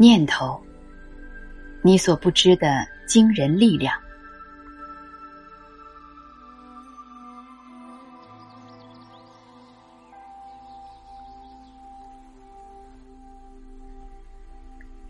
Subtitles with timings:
[0.00, 0.58] 念头，
[1.82, 3.94] 你所不知的惊人力量。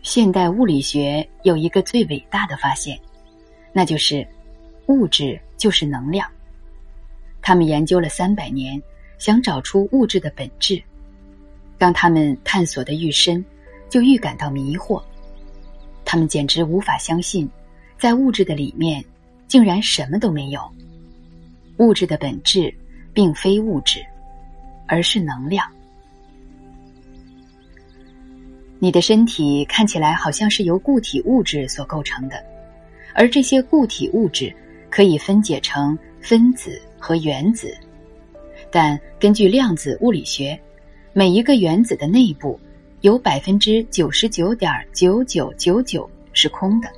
[0.01, 2.99] 现代物理学有一个最伟大的发现，
[3.71, 4.27] 那就是
[4.87, 6.29] 物质就是能量。
[7.41, 8.83] 他们研究了三百年，
[9.17, 10.83] 想找出物质的本质。
[11.77, 13.45] 当他们探索的愈深，
[13.91, 15.03] 就预感到迷惑。
[16.03, 17.47] 他们简直无法相信，
[17.99, 19.03] 在物质的里面
[19.47, 20.61] 竟然什么都没有。
[21.77, 22.73] 物质的本质
[23.13, 24.03] 并非物质，
[24.87, 25.67] 而是能量。
[28.79, 32.43] 你的身体看起来好像是由固体物质所构成的，
[33.13, 34.53] 而这些固体物质
[34.89, 37.77] 可以分解成分子和原子。
[38.71, 40.59] 但根据量子物理学，
[41.13, 42.59] 每一个原子的内部
[43.01, 46.89] 有百分之九十九点九九九九是空的，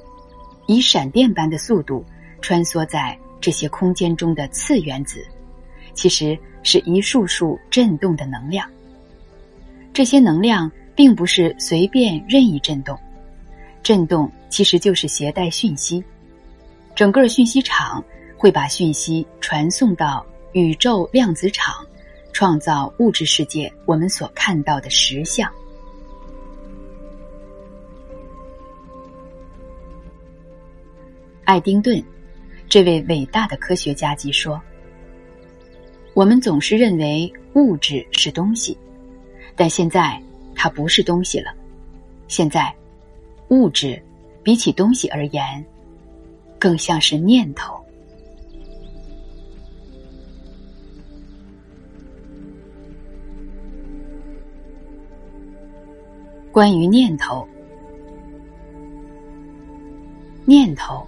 [0.67, 2.05] 以闪电般的速度
[2.41, 5.25] 穿梭在这些空间中的次原子，
[5.93, 8.69] 其实是一束束振动的能量。
[9.91, 10.71] 这些能量。
[10.95, 12.95] 并不是随便任意振动，
[13.81, 16.03] 振动其实就是携带讯息，
[16.93, 18.05] 整个讯息场
[18.37, 21.83] 会把讯息传送到宇宙量子场，
[22.31, 25.51] 创造物质世界我们所看到的实相。
[31.45, 32.03] 爱丁顿
[32.67, 34.61] 这位伟大的科学家即说
[36.13, 38.77] ：“我们总是认为物质是东西，
[39.55, 40.21] 但现在。”
[40.55, 41.51] 它不是东西了。
[42.29, 42.73] 现在，
[43.49, 44.01] 物质
[44.43, 45.65] 比起东西而言，
[46.57, 47.83] 更像是念头。
[56.49, 57.45] 关于念头，
[60.45, 61.05] 念头，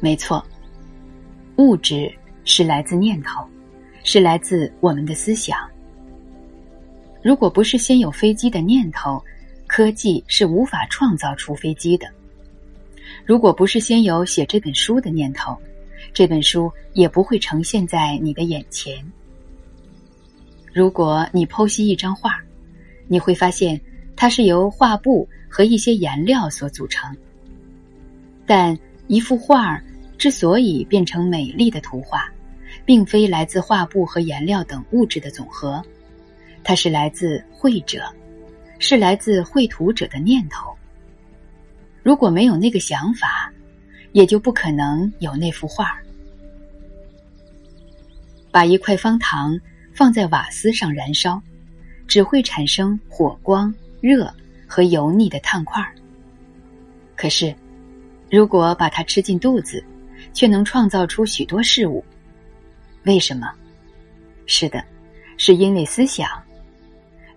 [0.00, 0.44] 没错，
[1.56, 2.12] 物质
[2.44, 3.44] 是来自念头，
[4.04, 5.58] 是来自我们的思想。
[7.22, 9.22] 如果不是先有飞机的念头，
[9.66, 12.06] 科技是无法创造出飞机的；
[13.24, 15.56] 如果不是先有写这本书的念头，
[16.14, 19.04] 这本书也不会呈现在你的眼前。
[20.72, 22.40] 如果你剖析一张画，
[23.08, 23.80] 你会发现
[24.14, 27.14] 它是由画布和一些颜料所组成。
[28.46, 29.82] 但一幅画
[30.16, 32.30] 之所以变成美丽的图画，
[32.84, 35.82] 并非来自画布和颜料等物质的总和。
[36.62, 38.04] 它是来自绘者，
[38.78, 40.76] 是来自绘图者的念头。
[42.02, 43.52] 如果没有那个想法，
[44.12, 45.98] 也就不可能有那幅画。
[48.50, 49.58] 把一块方糖
[49.94, 51.40] 放在瓦斯上燃烧，
[52.06, 54.32] 只会产生火光、热
[54.66, 55.94] 和油腻的炭块儿。
[57.16, 57.54] 可是，
[58.30, 59.82] 如果把它吃进肚子，
[60.32, 62.04] 却能创造出许多事物。
[63.04, 63.50] 为什么？
[64.46, 64.84] 是的，
[65.36, 66.28] 是因为思想。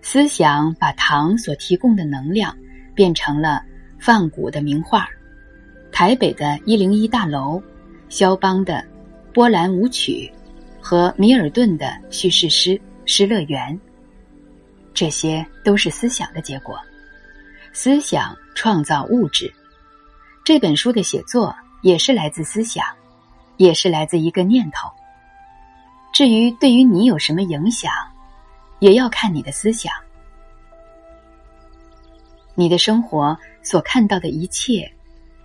[0.02, 2.56] 思想把糖所提供的能量
[2.94, 3.62] 变成了
[3.98, 5.08] 梵谷的名画、
[5.92, 7.62] 台北的一零一大楼、
[8.08, 8.84] 肖邦的
[9.32, 10.30] 波兰舞曲
[10.80, 12.70] 和米尔顿的叙事诗
[13.06, 13.72] 《失乐园》。
[14.92, 16.78] 这些都是思想的结果。
[17.72, 19.50] 思想创造物质。
[20.44, 22.84] 这本书的写作也是来自思想，
[23.58, 24.90] 也是来自一个念头。
[26.12, 27.92] 至于对于你有什么影响？
[28.80, 29.92] 也要看你的思想，
[32.56, 34.92] 你的生活所看到的一切，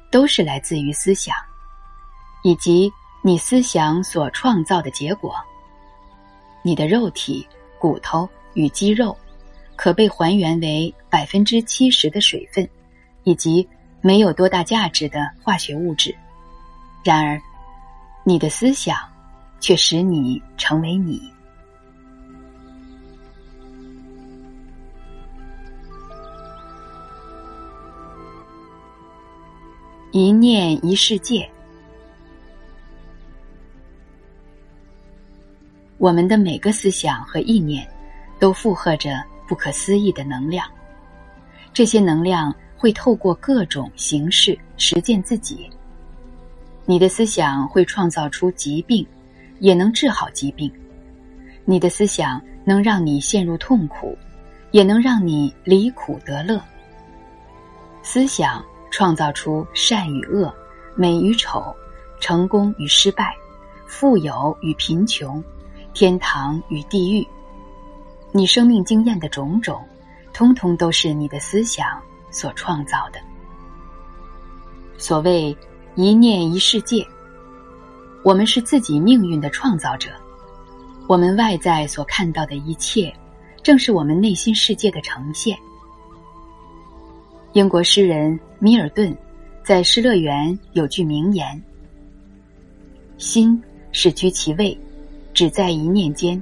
[0.09, 1.36] 都是来自于思想，
[2.44, 2.91] 以及
[3.22, 5.36] 你思想所创造的结果。
[6.63, 7.47] 你的肉体、
[7.78, 9.16] 骨头与肌肉，
[9.75, 12.68] 可被还原为百分之七十的水分，
[13.24, 13.69] 以及
[14.02, 16.16] 没有多大价值的化学物质。
[17.04, 17.42] 然而，
[18.24, 18.98] 你的思想
[19.60, 21.31] 却使你成为你。
[30.12, 31.48] 一念一世界，
[35.98, 37.88] 我们的每个思想和意念
[38.39, 40.68] 都负荷着不可思议的能量。
[41.71, 45.69] 这些能量会透过各种形式实践自己。
[46.85, 49.06] 你的思想会创造出疾病，
[49.59, 50.71] 也能治好疾病。
[51.65, 54.18] 你的思想能让你陷入痛苦，
[54.71, 56.62] 也能让你离苦得乐。
[58.03, 58.63] 思想。
[58.89, 60.51] 创造出善与恶、
[60.95, 61.75] 美与丑、
[62.21, 63.35] 成功与失败、
[63.85, 65.44] 富有与贫穷、
[65.94, 67.27] 天堂与地狱。
[68.31, 69.83] 你生命经验的种种，
[70.33, 73.19] 通通都是你的思想所创造的。
[74.97, 75.56] 所谓
[75.95, 77.06] 一念一世界，
[78.24, 80.09] 我们是自己命运的创造者。
[81.07, 83.13] 我们外在所看到的一切，
[83.63, 85.57] 正是我们内心世界的呈现。
[87.53, 89.15] 英国诗人米尔顿
[89.63, 91.63] 在《失乐园》有句名言
[93.18, 94.77] ：“心是居其位，
[95.33, 96.41] 只在一念间。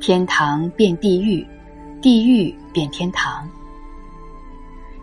[0.00, 1.44] 天堂变地狱，
[2.00, 3.48] 地狱变天堂。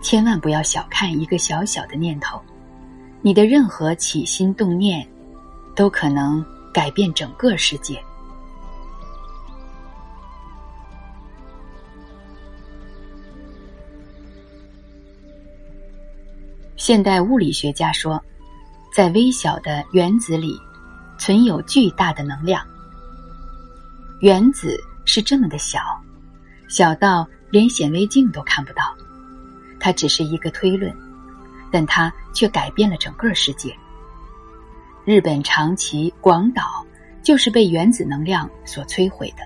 [0.04, 2.40] 千万不要小看一个小小的念头，
[3.22, 5.08] 你的任何起心动念，
[5.76, 8.00] 都可能改变整个世界。”
[16.76, 18.22] 现代物理学家说，
[18.94, 20.60] 在微小的原子里，
[21.18, 22.62] 存有巨大的能量。
[24.20, 25.80] 原子是这么的小，
[26.68, 28.84] 小到连显微镜都看不到。
[29.84, 30.96] 它只是一个推论，
[31.70, 33.76] 但它却改变了整个世界。
[35.04, 36.86] 日本长崎、广岛
[37.22, 39.46] 就是被原子能量所摧毁的。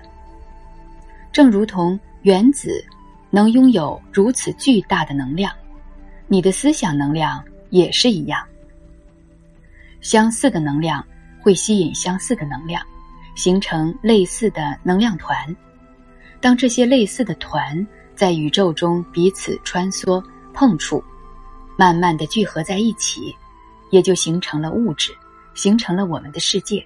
[1.32, 2.84] 正如同原子
[3.30, 5.52] 能拥有如此巨大的能量。
[6.28, 8.40] 你的思想能量也是一样，
[10.00, 11.04] 相似的能量
[11.40, 12.80] 会吸引相似的能量，
[13.34, 15.56] 形成类似的能量团。
[16.40, 17.84] 当这些类似的团
[18.18, 20.20] 在宇宙中彼此穿梭、
[20.52, 21.02] 碰触，
[21.76, 23.32] 慢慢的聚合在一起，
[23.90, 25.16] 也就形成了物质，
[25.54, 26.84] 形成了我们的世界。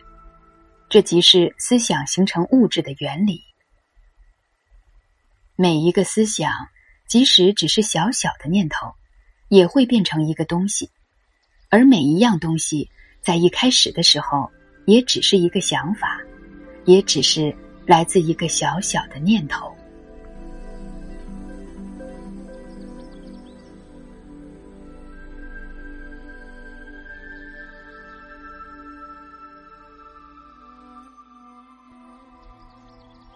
[0.91, 3.41] 这即是思想形成物质的原理。
[5.57, 6.53] 每一个思想，
[7.09, 8.93] 即使只是小小的念头。
[9.49, 10.89] 也会变成一个东西，
[11.69, 12.89] 而每一样东西
[13.21, 14.51] 在一开始的时候，
[14.87, 16.19] 也只是一个想法，
[16.87, 19.71] 也只是来自一个小小的念头。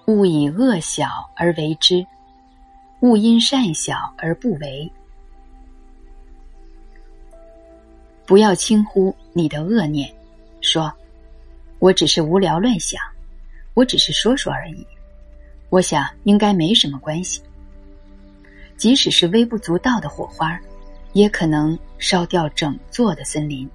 [0.07, 2.07] 勿以恶小而为之，
[3.01, 4.91] 勿因善小而不为。
[8.25, 10.13] 不要轻忽你的恶念，
[10.61, 10.93] 说
[11.81, 13.01] ：“我只是无聊乱想，
[13.75, 14.87] 我只是说说而已。”
[15.71, 17.43] 我想应该没什么关系。
[18.77, 20.59] 即使是微不足道的火花，
[21.15, 23.69] 也可能烧掉整座的森林。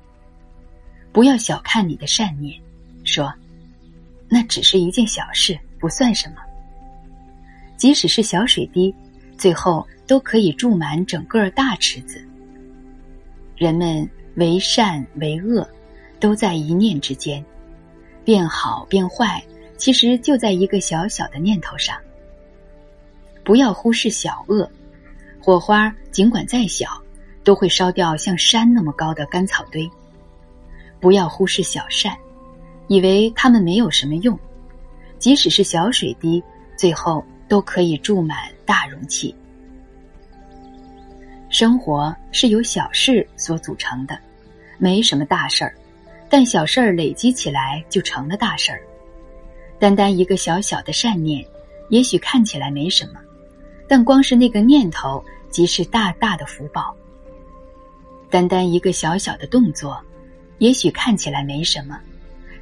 [1.12, 2.57] 不要小看你的善念，
[3.04, 3.33] 说
[4.30, 6.36] ：“那只是一件小事，不算什么。”
[7.75, 8.95] 即使是小水滴，
[9.38, 12.24] 最后都可以注满整个大池子。
[13.57, 14.10] 人们。
[14.36, 15.69] 为善为恶，
[16.18, 17.44] 都在一念之间；
[18.24, 19.44] 变好变坏，
[19.75, 21.98] 其实就在一个小小的念头上。
[23.44, 24.72] 不要忽视小恶，
[25.38, 26.88] 火花尽管再小，
[27.44, 29.88] 都会烧掉像山那么高的干草堆。
[31.01, 32.16] 不要忽视小善，
[32.88, 34.39] 以为它们没有什么用，
[35.21, 36.44] 即使是小水滴，
[36.75, 39.33] 最后都可以注满大容器。
[41.47, 44.18] 生活是由小事所组成的，
[44.79, 45.75] 没什么大事儿，
[46.28, 48.81] 但小事儿累积起来就成了大事儿。
[49.78, 51.45] 单单一个小小的善念，
[51.90, 53.19] 也许看起来没什么，
[53.87, 56.95] 但光是那个念头即是大大的福报。
[58.28, 60.01] 单单一个小小的动作，
[60.57, 61.99] 也许看起来没什么，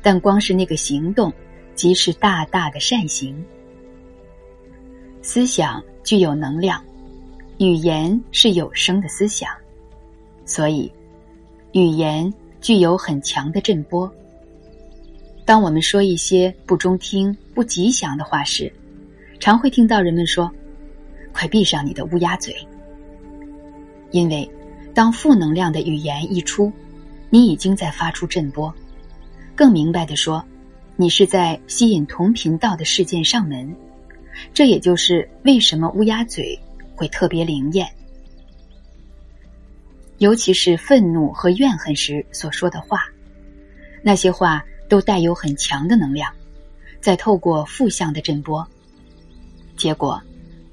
[0.01, 1.31] 但光是那个行动
[1.79, 3.41] 即是大大的善行。
[5.21, 6.83] 思想具有能量。
[7.57, 9.49] 语言是有声的思想，
[10.45, 10.91] 所以
[11.71, 14.13] 语言具有很强的震波。
[15.45, 18.69] 当我们说一些不中听、不吉祥的话时，
[19.39, 20.51] 常会听到人们说
[21.31, 22.53] ：“快闭上你的乌鸦嘴。”
[24.11, 24.49] 因为
[24.93, 26.69] 当负能量的语言一出，
[27.29, 28.73] 你已经在发出震波。
[29.55, 30.43] 更明白的说，
[31.01, 33.73] 你是在吸引同频道的事件上门。
[34.53, 36.59] 这也就是为什么乌鸦嘴。
[36.93, 37.87] 会特别灵验，
[40.17, 43.05] 尤其是愤怒和怨恨时所说的话，
[44.01, 46.29] 那些话都带有很强的能量，
[46.99, 48.67] 在透过负向的震波，
[49.77, 50.21] 结果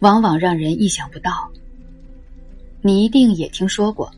[0.01, 1.49] 往往让人意想不到。
[2.83, 4.11] 你一定也听说过，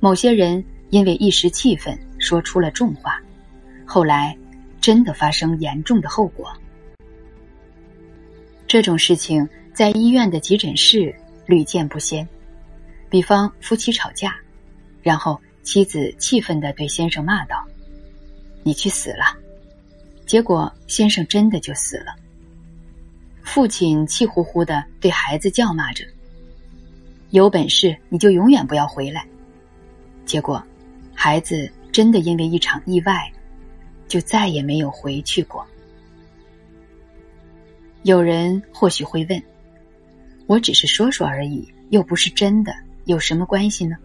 [0.00, 3.18] 某些人因为一时气愤说出了重话，
[3.86, 4.36] 后来
[4.82, 6.52] 真的发生严重的后果。
[8.66, 11.14] 这种事情在医院的急诊室。
[11.44, 12.26] 屡见不鲜，
[13.10, 14.36] 比方夫妻吵架，
[15.02, 17.56] 然后妻子气愤的对先生骂道
[18.62, 19.36] ：“你去死了！”
[20.24, 22.14] 结果先生真的就死了。
[23.42, 26.06] 父亲气呼呼的对孩子叫骂着
[27.30, 29.26] ：“有本事你就永远不要回来。
[30.24, 30.64] 结果，
[31.12, 33.30] 孩子真的因为一场意外，
[34.12, 35.66] 就再也没有回去过。
[38.02, 39.42] 有人或许会问
[40.46, 42.74] ：“我只是说说而已，又不是真的，
[43.06, 43.96] 有什么关系呢？”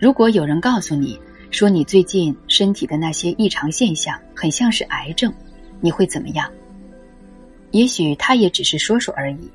[0.00, 5.30] 如果有人告诉你说你最近身体的那些异常现象很像是癌症，
[5.82, 6.50] 你会怎么样？
[7.70, 9.50] 也许他也只是说说而已，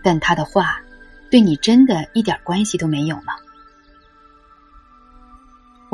[0.00, 0.80] 但他的话
[1.28, 3.34] 对你真的一点关系都没有吗？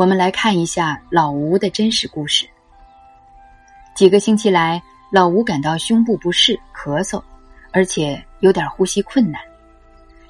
[0.01, 2.49] 我们来看一下老吴的真实故事。
[3.95, 7.23] 几个星期来，老吴感到胸部不适、咳嗽，
[7.71, 9.39] 而且有点呼吸困难，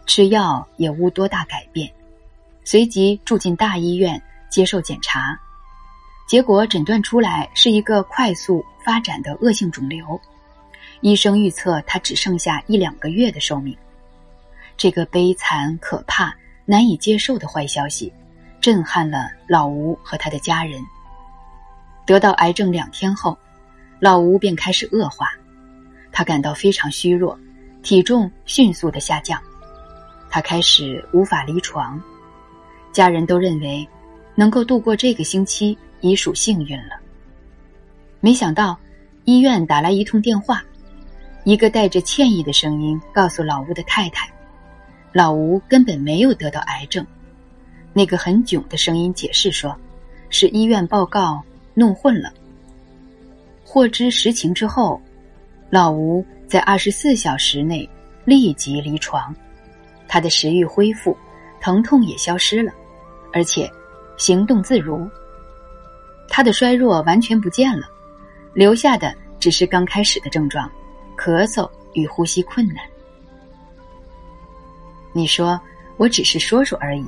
[0.07, 1.89] 吃药也无多大改变。
[2.65, 5.39] 随即住进大医院接受检查，
[6.27, 10.21] 结果诊断出来是一个快速发展的恶性肿瘤，
[11.01, 13.79] 医生预测他只剩下一两个月的寿命。
[14.77, 16.35] 这个悲惨、可怕、
[16.65, 18.13] 难以接受的坏消息。
[18.61, 20.83] 震撼了老吴和他的家人。
[22.07, 23.39] 得到癌症两天后，
[24.01, 25.31] 老吴便开始恶化，
[26.13, 27.39] 他感到非常虚弱，
[27.83, 29.41] 体重迅速的下降，
[30.29, 32.01] 他开始无法离床。
[32.93, 33.89] 家人都认为，
[34.35, 36.97] 能够度过这个星期已属幸运了。
[38.21, 38.77] 没想到，
[39.25, 40.63] 医院打来一通电话，
[41.45, 44.29] 一个带着歉意的声音告诉老吴的太太，
[45.13, 47.07] 老吴根本没有得到癌症。
[47.93, 49.77] 那个很囧的声音解释说
[50.31, 51.43] ：“是医院报告
[51.75, 52.33] 弄混了。”
[53.65, 55.01] 获知实情之后，
[55.71, 57.89] 老吴在二十四小时内
[58.25, 59.35] 立即离床，
[60.09, 61.17] 他的食欲恢复，
[61.61, 62.73] 疼痛也消失了，
[63.33, 63.71] 而且
[64.17, 65.09] 行动自如。
[66.29, 67.89] 他的衰弱完全不见了，
[68.55, 70.71] 留下的只是刚开始的症状：
[71.17, 72.77] 咳嗽与呼吸困难。
[75.13, 75.61] 你说
[75.97, 77.05] 我只是说说而已。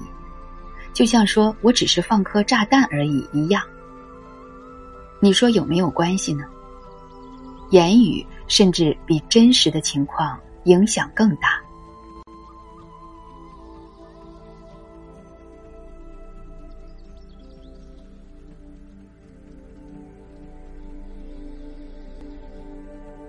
[0.92, 3.62] 就像说我只是放颗炸弹而已一样，
[5.20, 6.44] 你说有没有关系呢？
[7.70, 11.58] 言语甚至比真实的情况影响更大。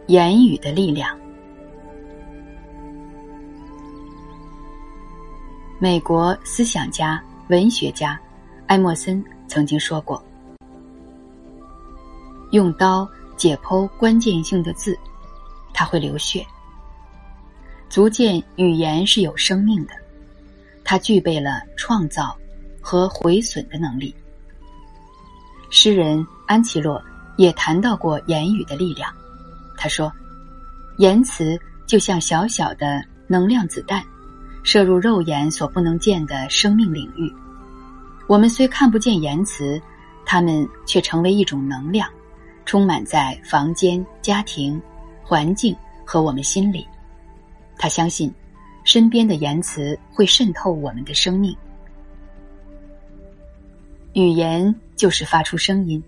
[0.07, 1.17] 言语的力量。
[5.79, 7.23] 美国思想家。
[7.49, 8.19] 文学家
[8.67, 10.23] 埃默森曾经说过
[12.51, 14.97] ：“用刀解剖关键性的字，
[15.73, 16.45] 它会流血，
[17.89, 19.93] 足见语言是有生命的。
[20.85, 22.35] 它具备了创造
[22.81, 24.15] 和毁损的能力。”
[25.69, 27.03] 诗人安琪洛
[27.35, 29.11] 也谈到过言语的力量。
[29.77, 30.09] 他说
[30.97, 34.01] ：“言辞就像小小的能量子弹。”
[34.63, 37.31] 射入肉眼所不能见的生命领域，
[38.27, 39.79] 我们虽看不见言辞，
[40.25, 42.09] 它们却成为一种能量，
[42.65, 44.81] 充满在房间、家庭、
[45.21, 46.87] 环境和我们心里。
[47.77, 48.33] 他相信，
[48.85, 51.55] 身边的言辞会渗透我们的生命。
[54.13, 56.01] 语言就是发出声音，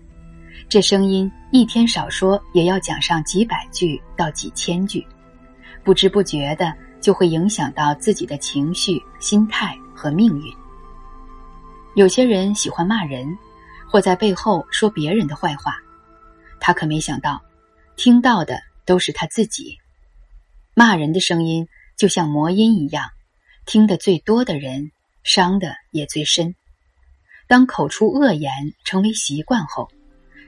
[0.66, 5.06] 这声音一天少说也要讲上几百句到几千句，
[5.84, 6.72] 不知不觉的。
[7.06, 10.52] 就会影响到自己的情绪、心态和命运。
[11.94, 13.38] 有些人喜欢骂人，
[13.88, 15.76] 或在背后说别人的坏话，
[16.58, 17.40] 他可没想到，
[17.94, 19.78] 听到的都是他自己。
[20.74, 23.04] 骂人的声音就像魔音一样，
[23.66, 24.90] 听得最多的人
[25.22, 26.56] 伤的也最深。
[27.46, 28.50] 当口出恶言
[28.84, 29.88] 成为习惯后，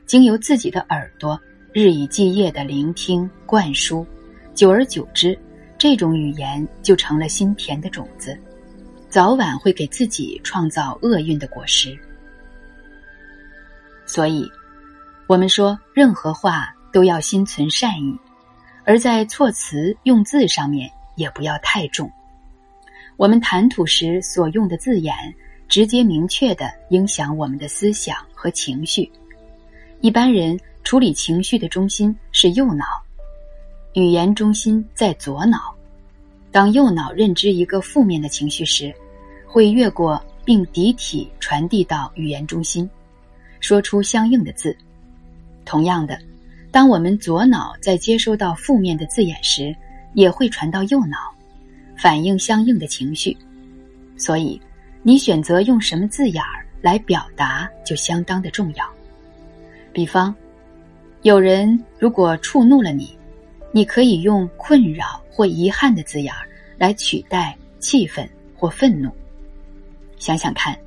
[0.06, 1.40] 经由自己的耳朵
[1.72, 4.04] 日以继夜的聆听灌输，
[4.56, 5.38] 久而久之。
[5.78, 8.36] 这种语言就成了心田的种子，
[9.08, 11.96] 早晚会给自己创造厄运的果实。
[14.04, 14.50] 所以，
[15.28, 18.18] 我们说任何话都要心存善意，
[18.84, 22.10] 而在措辞用字上面也不要太重。
[23.16, 25.14] 我们谈吐时所用的字眼，
[25.68, 29.08] 直接明确的影响我们的思想和情绪。
[30.00, 32.84] 一般人处理情绪的中心是右脑。
[33.94, 35.74] 语言中心在左脑，
[36.52, 38.94] 当右脑认知一个负面的情绪时，
[39.46, 42.88] 会越过并抵体传递到语言中心，
[43.60, 44.76] 说出相应的字。
[45.64, 46.18] 同样的，
[46.70, 49.74] 当我们左脑在接收到负面的字眼时，
[50.14, 51.16] 也会传到右脑，
[51.96, 53.36] 反映相应的情绪。
[54.16, 54.60] 所以，
[55.02, 58.84] 你选择用什么字眼儿来表达，就相当的重要。
[59.92, 60.32] 比方，
[61.22, 63.17] 有人如果触怒了你。
[63.70, 66.48] 你可以用困扰或遗憾的字眼儿
[66.78, 69.10] 来取代气愤或愤怒。
[70.18, 70.78] 想想看，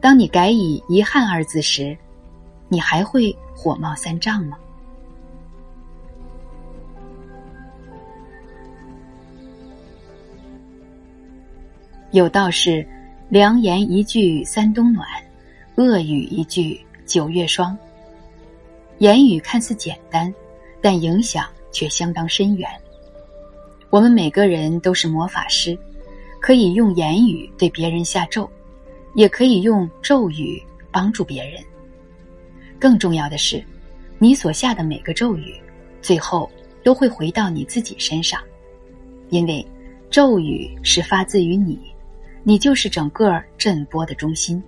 [0.00, 1.96] 当你改以“遗憾”二字时，
[2.68, 4.56] 你还会火冒三丈吗？
[12.12, 12.86] 有道是
[13.28, 15.06] ：“良言一句三冬暖，
[15.76, 17.76] 恶语一句九月霜。”
[18.98, 20.32] 言语看似简单，
[20.82, 22.68] 但影响却相当深远。
[23.90, 25.76] 我们每个人都是魔法师，
[26.40, 28.48] 可以用言语对别人下咒，
[29.14, 31.62] 也可以用咒语帮助别人。
[32.78, 33.62] 更重要的是，
[34.18, 35.54] 你所下的每个咒语，
[36.00, 36.48] 最后
[36.82, 38.40] 都会回到你自己身上，
[39.28, 39.66] 因为
[40.10, 41.78] 咒语是发自于你。
[42.42, 44.62] 你就是整个震波的中心，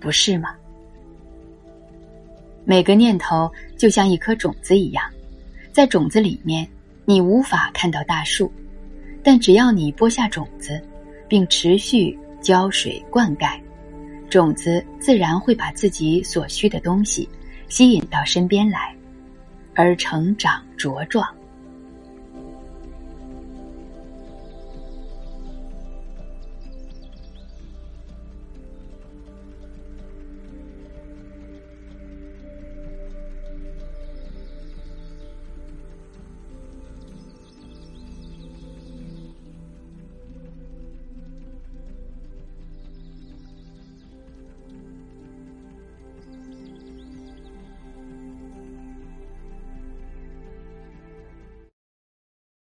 [0.00, 0.56] 不是吗？
[2.64, 5.04] 每个念头就像一颗种子一样，
[5.72, 6.68] 在种子里面，
[7.06, 8.52] 你无法看到大树，
[9.22, 10.78] 但只要你播下种子，
[11.26, 13.58] 并持续浇水灌溉，
[14.28, 17.26] 种子自然会把自己所需的东西
[17.68, 18.94] 吸引到身边来，
[19.74, 21.26] 而成长茁壮。